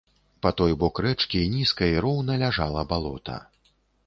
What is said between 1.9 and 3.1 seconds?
і роўна ляжала